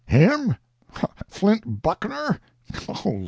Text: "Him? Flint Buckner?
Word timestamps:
"Him? 0.07 0.55
Flint 1.27 1.83
Buckner? 1.83 2.39